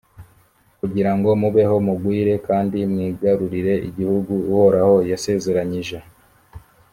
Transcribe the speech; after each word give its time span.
kugira 0.79 1.11
ngo 1.17 1.29
mubeho, 1.41 1.75
mugwire 1.87 2.33
kandi 2.47 2.77
mwigarurire 2.91 3.73
igihugu 3.89 4.33
uhoraho 4.51 4.95
yasezeranyije 5.11 5.97